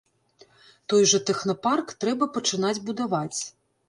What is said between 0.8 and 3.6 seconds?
Той жа тэхнапарк трэба пачынаць будаваць.